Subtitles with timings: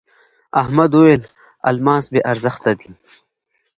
[0.61, 1.21] احمد وويل:
[1.69, 2.89] الماس بې ارزښته دی.